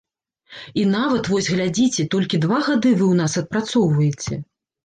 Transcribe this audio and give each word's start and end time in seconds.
І 0.83 0.85
нават 0.93 1.29
вось, 1.33 1.49
глядзіце, 1.55 2.07
толькі 2.15 2.39
два 2.47 2.59
гады 2.71 2.95
вы 2.99 3.05
ў 3.13 3.21
нас 3.23 3.39
адпрацоўваеце. 3.43 4.41